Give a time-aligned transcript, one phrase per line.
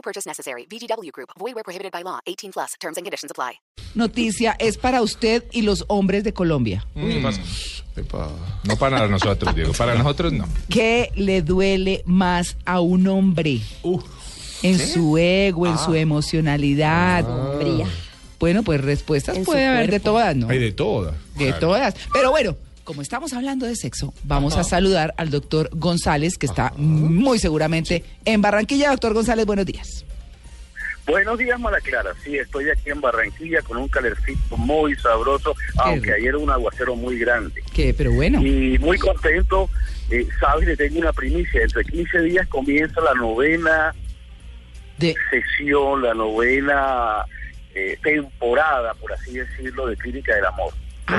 [0.00, 0.66] No purchase necessary.
[0.66, 1.28] VGW Group.
[1.38, 2.20] Void where prohibited by law.
[2.26, 2.72] 18 plus.
[2.80, 3.60] Terms and conditions apply.
[3.94, 6.86] Noticia es para usted y los hombres de Colombia.
[8.64, 9.72] No para nosotros, Diego.
[9.74, 10.46] Para nosotros no.
[10.70, 13.60] ¿Qué le duele más a un hombre?
[14.62, 17.24] en su ego, en su emocionalidad.
[18.38, 20.48] Bueno, pues respuestas puede haber de todas, ¿no?
[20.48, 21.14] Hay de todas.
[21.36, 21.58] De Claro.
[21.60, 21.94] todas.
[22.12, 22.56] Pero bueno,
[22.90, 28.02] como estamos hablando de sexo, vamos a saludar al doctor González, que está muy seguramente
[28.24, 28.90] en Barranquilla.
[28.90, 30.04] Doctor González, buenos días.
[31.06, 32.10] Buenos días, Mara Clara.
[32.24, 37.16] Sí, estoy aquí en Barranquilla con un calorcito muy sabroso, aunque ayer un aguacero muy
[37.16, 37.62] grande.
[37.72, 38.44] Que, pero bueno.
[38.44, 39.70] Y muy contento,
[40.10, 41.60] eh, sabes, le tengo una primicia.
[41.60, 43.94] Dentro de 15 días comienza la novena
[44.98, 47.24] De, sesión, la novena
[47.72, 50.74] eh, temporada, por así decirlo, de Clínica del Amor.
[51.06, 51.18] Ah.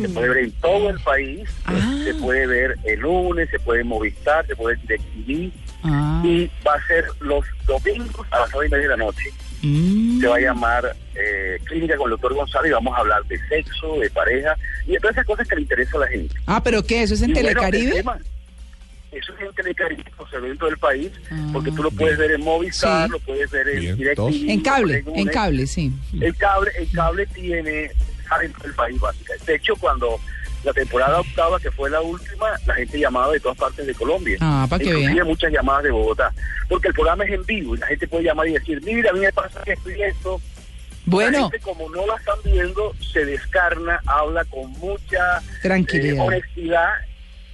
[0.00, 2.00] Se puede ver en todo el país, Ah.
[2.04, 5.52] se puede ver el lunes, se puede en Movistar, se puede ver en DirecTV,
[5.84, 9.30] ah, y va a ser los domingos a las nueve y media de la noche.
[9.64, 13.24] mm, se va a llamar eh, Clínica con el doctor González y vamos a hablar
[13.26, 14.56] de sexo, de pareja
[14.88, 16.34] y de todas esas cosas que le interesan a la gente.
[16.46, 17.02] Ah, pero ¿qué?
[17.02, 17.92] ¿Eso es en Y bueno, Telecaribe?
[17.92, 18.18] tema-
[19.12, 22.40] eso es en Telecaribe, los eventos del país, Ah, porque tú lo puedes ver en
[22.42, 23.12] Movistar, Sí.
[23.12, 24.34] lo puedes ver en DirecTV, dos.
[24.34, 25.92] En cable, en en cable, sí.
[26.20, 27.90] El cable, el cable tiene
[28.40, 29.52] dentro del país básicamente.
[29.52, 30.18] De hecho, cuando
[30.64, 34.38] la temporada octava, que fue la última, la gente llamaba de todas partes de Colombia.
[34.40, 36.32] Ah, para que Inclusive muchas llamadas de Bogotá.
[36.68, 39.12] Porque el programa es en vivo y la gente puede llamar y decir, mira, a
[39.12, 40.40] mí me pasa esto y esto.
[41.06, 46.26] La Bueno, gente, como no la están viendo, se descarna, habla con mucha eh, Tranquilidad.
[46.26, 46.90] honestidad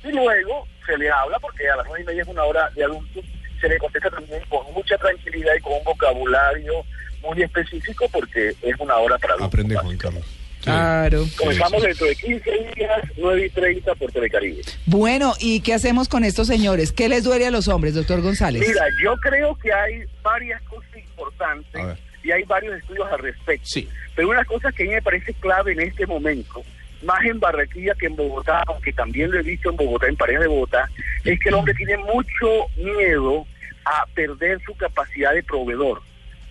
[0.04, 2.84] y luego se le habla, porque a las nueve y media es una hora de
[2.84, 3.24] adultos,
[3.60, 6.84] se le contesta también con mucha tranquilidad y con un vocabulario
[7.22, 9.48] muy específico, porque es una hora para adultos.
[9.48, 10.24] Aprende, Juan Carlos.
[10.68, 11.24] Claro.
[11.36, 14.62] Comenzamos dentro de 15 días, 9 y 30 por Telecaribe.
[14.86, 16.92] Bueno, ¿y qué hacemos con estos señores?
[16.92, 18.66] ¿Qué les duele a los hombres, doctor González?
[18.66, 21.82] Mira, yo creo que hay varias cosas importantes
[22.22, 23.66] y hay varios estudios al respecto.
[23.66, 23.88] Sí.
[24.14, 26.62] Pero una cosa que a mí me parece clave en este momento,
[27.02, 30.42] más en Barranquilla que en Bogotá, aunque también lo he visto en Bogotá, en parejas
[30.42, 30.88] de Bogotá,
[31.24, 33.46] es que el hombre tiene mucho miedo
[33.84, 36.02] a perder su capacidad de proveedor.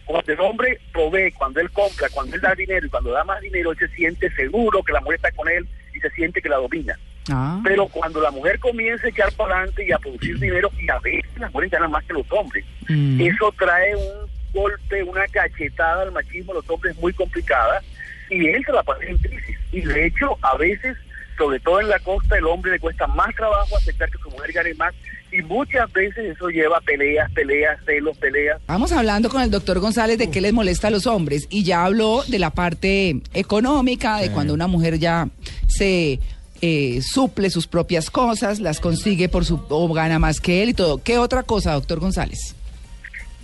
[0.08, 3.42] Cuando el hombre provee, cuando él compra, cuando él da dinero y cuando da más
[3.42, 6.50] dinero, él se siente seguro que la mujer está con él y se siente que
[6.50, 6.98] la domina.
[7.30, 10.90] Ah, Pero cuando la mujer comienza a echar para adelante y a producir dinero, y
[10.90, 15.28] a veces las mujeres ganan más que los hombres, mm, eso trae un golpe, una
[15.28, 17.82] cachetada al machismo a los hombres muy complicada
[18.30, 19.58] y entra la pareja en crisis.
[19.74, 20.96] Y de hecho, a veces,
[21.38, 24.52] sobre todo en la costa, el hombre le cuesta más trabajo aceptar que su mujer
[24.52, 24.94] gane más
[25.32, 28.62] y muchas veces eso lleva a peleas, peleas, celos, peleas.
[28.68, 31.86] Vamos hablando con el doctor González de qué les molesta a los hombres y ya
[31.86, 35.28] habló de la parte económica, de cuando una mujer ya
[35.68, 36.20] se
[36.62, 40.74] eh, suple sus propias cosas, las consigue por su o gana más que él y
[40.74, 41.04] todo.
[41.04, 42.56] ¿Qué otra cosa, doctor González?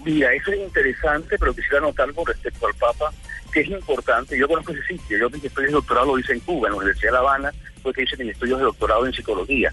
[0.03, 3.13] Mira, eso es interesante, pero quisiera anotar algo respecto al Papa,
[3.53, 4.37] que es importante.
[4.37, 6.77] Yo conozco ese sitio, yo mis estudios de doctorado lo hice en Cuba, en la
[6.79, 9.71] Universidad de La Habana, porque hice mis estudios de doctorado en psicología.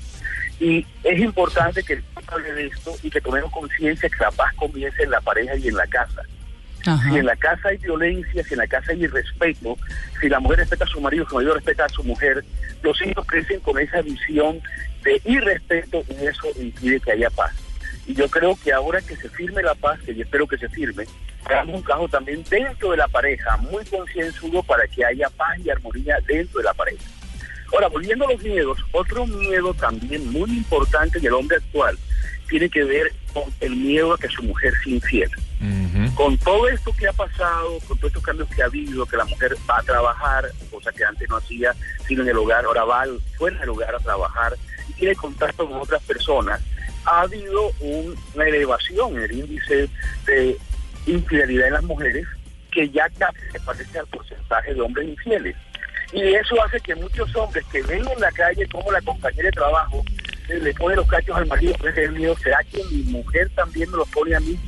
[0.61, 4.55] Y es importante que el hable de esto y que tomemos conciencia que la paz
[4.57, 6.23] comienza en la pareja y en la casa.
[6.87, 7.11] Ajá.
[7.11, 9.77] Si en la casa hay violencia, si en la casa hay irrespeto,
[10.21, 12.45] si la mujer respeta a su marido, su marido respeta a su mujer,
[12.83, 14.61] los hijos crecen con esa visión
[15.03, 17.53] de irrespeto y eso impide que haya paz.
[18.07, 20.69] Y yo creo que ahora que se firme la paz, que yo espero que se
[20.69, 21.05] firme,
[21.45, 25.71] hagamos un trabajo también dentro de la pareja, muy concienzudo para que haya paz y
[25.71, 27.03] armonía dentro de la pareja.
[27.73, 31.97] Ahora, volviendo a los miedos, otro miedo también muy importante en el hombre actual
[32.49, 35.31] tiene que ver con el miedo a que su mujer sea infiel.
[36.17, 39.25] Con todo esto que ha pasado, con todos estos cambios que ha habido, que la
[39.25, 41.73] mujer va a trabajar, cosa que antes no hacía,
[42.09, 43.05] sino en el hogar, ahora va
[43.39, 44.55] fuera del hogar a trabajar
[44.89, 46.61] y tiene contacto con otras personas,
[47.05, 49.89] ha habido un- una elevación en el índice
[50.27, 50.57] de
[51.07, 52.27] infidelidad en las mujeres
[52.71, 55.57] que ya casi se parece al porcentaje de hombres infieles.
[56.13, 59.53] Y eso hace que muchos hombres que ven en la calle como la compañera de
[59.53, 60.05] trabajo
[60.49, 63.99] le pone los cachos al marido, pues el mío, ¿será que mi mujer también me
[63.99, 64.59] los pone a mí?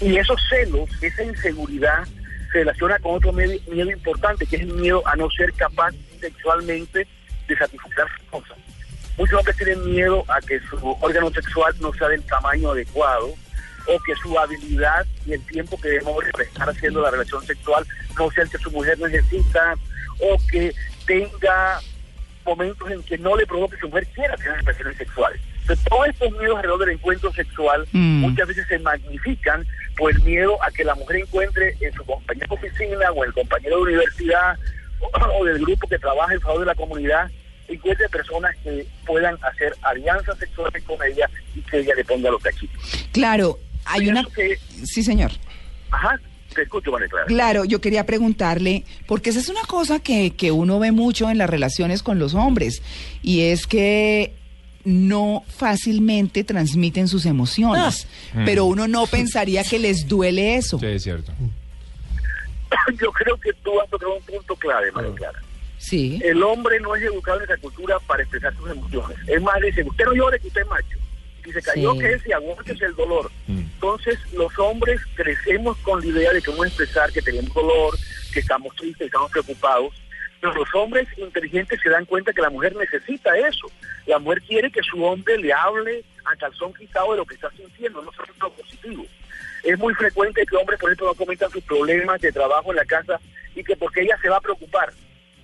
[0.00, 2.04] Y esos celos, esa inseguridad,
[2.50, 7.06] se relaciona con otro miedo importante, que es el miedo a no ser capaz sexualmente
[7.46, 8.58] de satisfacer sus cosas.
[9.16, 13.34] Muchos hombres tienen miedo a que su órgano sexual no sea del tamaño adecuado,
[13.86, 17.86] o que su habilidad y el tiempo que demore para estar haciendo la relación sexual
[18.18, 19.74] no sea el que su mujer necesita,
[20.20, 20.72] o que
[21.06, 21.80] tenga
[22.44, 25.40] momentos en que no le provoque que su mujer quiera tener relaciones sexuales.
[25.60, 28.20] Entonces, todos estos miedos alrededor del encuentro sexual Mm.
[28.20, 29.66] muchas veces se magnifican
[29.96, 33.32] por el miedo a que la mujer encuentre en su compañero de oficina o el
[33.32, 34.58] compañero de universidad
[35.00, 35.06] o,
[35.40, 37.30] o del grupo que trabaja en favor de la comunidad,
[37.68, 42.42] encuentre personas que puedan hacer alianzas sexuales con ella y que ella le ponga los
[42.42, 43.06] cachitos.
[43.12, 44.24] Claro, hay una...
[44.24, 45.30] Que- Sí, señor.
[45.90, 46.18] Ajá,
[46.54, 47.26] te escucho, María Clara.
[47.26, 51.38] Claro, yo quería preguntarle, porque esa es una cosa que, que uno ve mucho en
[51.38, 52.82] las relaciones con los hombres,
[53.22, 54.34] y es que
[54.84, 58.42] no fácilmente transmiten sus emociones, Ah.
[58.46, 60.78] pero uno no pensaría que les duele eso.
[60.78, 61.32] Sí, es cierto.
[63.00, 65.38] Yo creo que tú has tocado un punto clave, María Clara.
[65.78, 66.20] Sí.
[66.24, 69.16] El hombre no es educado en esa cultura para expresar sus emociones.
[69.26, 70.98] Es más, dice, usted no llore que usted es macho.
[71.44, 71.98] Si se cayó, Sí.
[72.00, 73.30] que es y aguántese el dolor.
[73.46, 73.59] Mm.
[73.82, 77.96] Entonces, los hombres crecemos con la idea de que vamos expresar que tenemos dolor,
[78.30, 79.94] que estamos tristes, que estamos preocupados.
[80.38, 83.68] Pero los hombres inteligentes se dan cuenta que la mujer necesita eso.
[84.04, 87.50] La mujer quiere que su hombre le hable a calzón quitado de lo que está
[87.52, 89.06] sintiendo, no solo lo positivo.
[89.64, 92.84] Es muy frecuente que hombres, por ejemplo, no comentan sus problemas de trabajo en la
[92.84, 93.18] casa
[93.54, 94.92] y que porque ella se va a preocupar.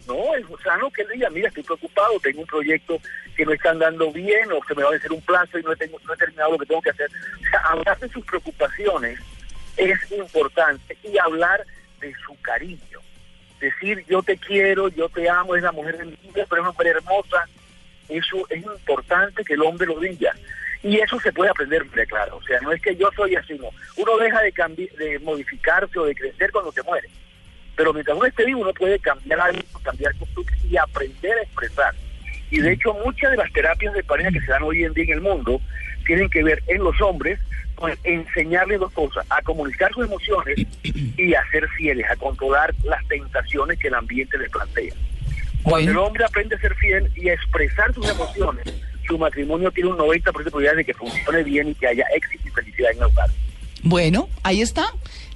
[0.07, 3.01] No, es sano que él diga, mira, estoy preocupado, tengo un proyecto
[3.37, 5.73] que no está andando bien o se me va a vencer un plazo y no
[5.73, 7.11] he, terminado lo que tengo que hacer.
[7.11, 9.19] O sea, hablar de sus preocupaciones
[9.77, 11.67] es importante y hablar
[12.01, 13.01] de su cariño.
[13.61, 16.61] Decir, yo te quiero, yo te amo, es la mujer de mi vida, pero es
[16.61, 17.45] una mujer hermosa.
[18.09, 20.33] Eso es importante que el hombre lo diga.
[20.83, 22.35] Y eso se puede aprender, Clara.
[22.35, 23.71] O sea, no es que yo soy así, no.
[23.97, 24.53] Uno deja de,
[24.99, 27.09] de modificarse o de crecer cuando se muere.
[27.77, 31.95] Pero mientras uno esté vivo, uno puede cambiar hábitos, cambiar costumbres y aprender a expresar.
[32.51, 35.05] Y de hecho, muchas de las terapias de pareja que se dan hoy en día
[35.05, 35.61] en el mundo
[36.05, 37.39] tienen que ver en los hombres
[37.75, 43.07] con enseñarles dos cosas, a comunicar sus emociones y a ser fieles, a controlar las
[43.07, 44.95] tentaciones que el ambiente les plantea.
[45.63, 48.65] Cuando el hombre aprende a ser fiel y a expresar sus emociones,
[49.07, 52.49] su matrimonio tiene un 90% de probabilidades de que funcione bien y que haya éxito
[52.49, 53.31] y felicidad en el hogar.
[53.83, 54.87] Bueno, ahí está.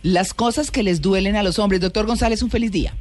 [0.02, 1.80] Las cosas que les duelen a los hombres.
[1.80, 2.94] Doctor González, un feliz día.